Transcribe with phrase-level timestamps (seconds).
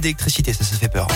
[0.00, 1.08] d'électricité, ça, ça fait peur.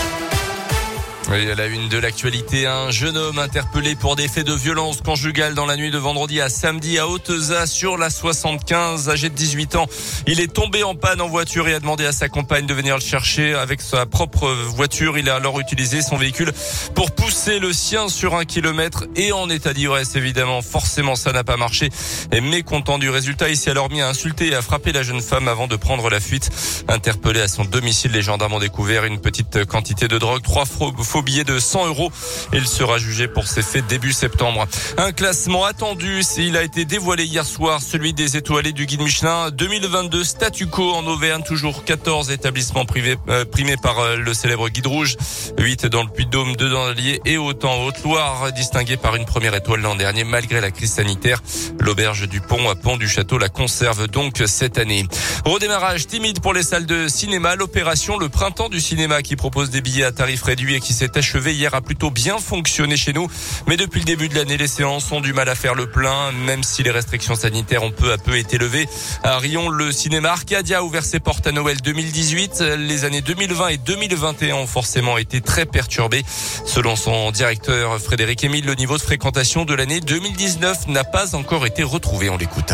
[1.33, 5.01] Oui, à la une de l'actualité, un jeune homme interpellé pour des faits de violence
[5.01, 9.35] conjugale dans la nuit de vendredi à samedi à Hauteza sur la 75, âgé de
[9.35, 9.87] 18 ans.
[10.27, 12.97] Il est tombé en panne en voiture et a demandé à sa compagne de venir
[12.97, 15.17] le chercher avec sa propre voiture.
[15.17, 16.53] Il a alors utilisé son véhicule
[16.95, 20.61] pour pousser le sien sur un kilomètre et en état d'ivresse évidemment.
[20.61, 21.89] Forcément, ça n'a pas marché.
[22.31, 25.23] Et mécontent du résultat, il s'est alors mis à insulter et à frapper la jeune
[25.23, 26.51] femme avant de prendre la fuite.
[26.89, 31.22] Interpellé à son domicile, les gendarmes ont découvert une petite quantité de drogue, trois faux
[31.23, 32.11] faux billet de 100 euros.
[32.53, 34.67] Il sera jugé pour ces faits début septembre.
[34.99, 39.51] Un classement attendu, il a été dévoilé hier soir, celui des étoilés du guide Michelin
[39.51, 44.69] 2022 statu quo en Auvergne, toujours 14 établissements privés euh, primés par euh, le célèbre
[44.69, 45.17] guide rouge,
[45.59, 49.55] 8 dans le Puy-de-Dôme, 2 dans l'Allier et autant en Haute-Loire, distingué par une première
[49.55, 51.41] étoile l'an dernier malgré la crise sanitaire.
[51.79, 55.07] L'auberge du Pont à Pont du Château la conserve donc cette année.
[55.45, 59.81] Redémarrage timide pour les salles de cinéma, l'opération Le Printemps du cinéma qui propose des
[59.81, 63.29] billets à tarif réduit et qui s'est hier a plutôt bien fonctionné chez nous.
[63.67, 66.33] Mais depuis le début de l'année, les séances ont du mal à faire le plein,
[66.33, 68.89] même si les restrictions sanitaires ont peu à peu été levées.
[69.23, 72.61] À Rion, le cinéma Arcadia a ouvert ses portes à Noël 2018.
[72.79, 76.25] Les années 2020 et 2021 ont forcément été très perturbées.
[76.65, 81.67] Selon son directeur Frédéric Émile, le niveau de fréquentation de l'année 2019 n'a pas encore
[81.67, 82.31] été retrouvé.
[82.31, 82.73] On l'écoute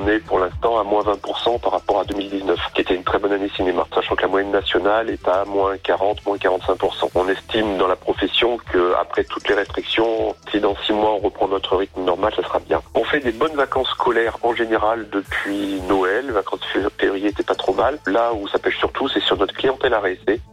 [0.00, 3.18] on est pour l'instant à moins 20% par rapport à 2019, qui était une très
[3.18, 7.10] bonne année cinéma, sachant que la moyenne nationale est à moins 40, moins 45%.
[7.14, 11.18] On estime dans la profession que après toutes les restrictions, si dans six mois on
[11.18, 12.80] reprend notre rythme normal, ça sera bien.
[12.94, 16.60] On fait des bonnes vacances scolaires en général depuis Noël, les vacances
[16.98, 17.98] février étaient pas trop mal.
[18.06, 20.00] Là où ça pêche surtout, c'est sur notre clientèle à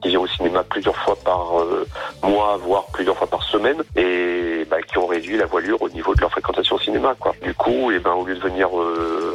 [0.01, 1.87] qui vient au cinéma plusieurs fois par euh,
[2.23, 6.13] mois, voire plusieurs fois par semaine, et bah, qui ont réduit la voilure au niveau
[6.13, 7.15] de leur fréquentation au cinéma.
[7.19, 7.33] Quoi.
[7.41, 9.26] Du coup, et eh ben, au lieu de venir euh,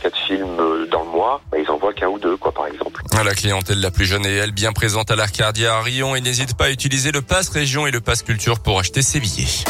[0.00, 2.36] voir trois quatre films euh, dans le mois, bah, ils en voient qu'un ou deux
[2.36, 3.02] quoi par exemple.
[3.24, 6.56] La clientèle la plus jeune et elle bien présente à l'Arcadia à Rion et n'hésite
[6.56, 9.64] pas à utiliser le pass région et le pass culture pour acheter ses billets.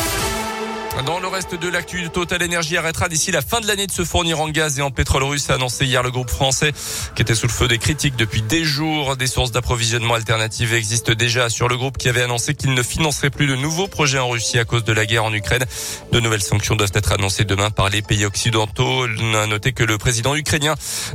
[1.06, 4.04] Dans le reste de l'actu, Total Energy arrêtera d'ici la fin de l'année de se
[4.04, 6.72] fournir en gaz et en pétrole russe, a annoncé hier le groupe français,
[7.14, 9.16] qui était sous le feu des critiques depuis des jours.
[9.16, 13.30] Des sources d'approvisionnement alternatives existent déjà sur le groupe qui avait annoncé qu'il ne financerait
[13.30, 15.64] plus de nouveaux projets en Russie à cause de la guerre en Ukraine.
[16.12, 19.06] De nouvelles sanctions doivent être annoncées demain par les pays occidentaux.
[19.20, 20.74] On a noté que le président ukrainien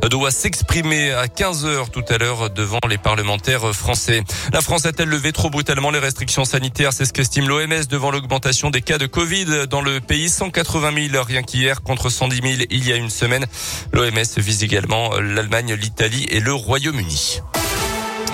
[0.10, 4.24] doit s'exprimer à 15 heures tout à l'heure devant les parlementaires français.
[4.52, 6.92] La France a-t-elle levé trop brutalement les restrictions sanitaires?
[6.92, 10.30] C'est ce qu'estime l'OMS devant l'augmentation des cas de Covid le pays.
[10.30, 13.46] 180 000 rien qu'hier contre 110 000 il y a une semaine.
[13.94, 17.42] L'OMS vise également l'Allemagne, l'Italie et le Royaume-Uni.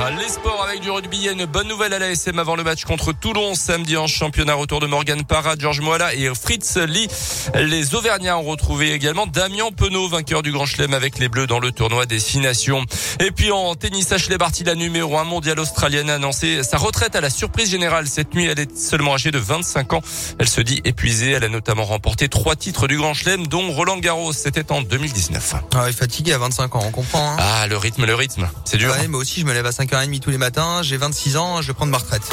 [0.10, 1.28] Les sports avec du rugby.
[1.28, 4.56] Une bonne nouvelle à la SM avant le match contre Toulon samedi en championnat.
[4.56, 7.08] Retour de Morgan Parra, Georges Moala et Fritz Lee.
[7.54, 11.60] Les Auvergnats ont retrouvé également Damien Penaud, vainqueur du Grand Chelem avec les Bleus dans
[11.60, 12.84] le tournoi des Six Nations.
[13.20, 17.16] Et puis en tennis, Ashley Barty, la numéro 1 mondiale australienne, a annoncé sa retraite
[17.16, 18.08] à la surprise générale.
[18.08, 20.02] Cette nuit, elle est seulement âgée de 25 ans.
[20.40, 21.32] Elle se dit épuisée.
[21.32, 24.34] Elle a notamment remporté trois titres du Grand Chelem, dont Roland Garros.
[24.34, 25.56] C'était en 2019.
[25.76, 27.34] Ah, est fatigué à 25 ans, on comprend.
[27.34, 27.38] Hein.
[27.40, 28.50] ah, le rythme, le rythme.
[28.66, 28.92] C'est dur.
[28.92, 31.62] Ouais, moi aussi, je me lève à 5 5h30 tous les matins, j'ai 26 ans,
[31.62, 32.24] je vais prendre ma retraite.